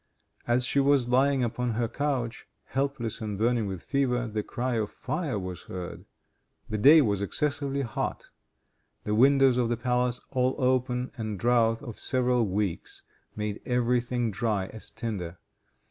As 0.47 0.65
she 0.65 0.79
was 0.79 1.09
lying 1.09 1.43
upon 1.43 1.73
her 1.73 1.87
couch, 1.87 2.47
helpless 2.63 3.21
and 3.21 3.37
burning 3.37 3.67
with 3.67 3.83
fever, 3.83 4.25
the 4.27 4.41
cry 4.41 4.73
of 4.73 4.89
fire 4.89 5.37
was 5.37 5.65
heard. 5.65 6.05
The 6.67 6.79
day 6.79 7.03
was 7.03 7.21
excessively 7.21 7.83
hot; 7.83 8.31
the 9.03 9.13
windows 9.13 9.57
of 9.57 9.69
the 9.69 9.77
palace 9.77 10.19
all 10.31 10.55
open, 10.57 11.11
and 11.19 11.35
a 11.39 11.43
drouth 11.43 11.83
of 11.83 11.99
several 11.99 12.47
weeks 12.47 13.03
made 13.35 13.61
every 13.63 14.01
thing 14.01 14.31
dry 14.31 14.65
as 14.73 14.89
tinder. 14.89 15.37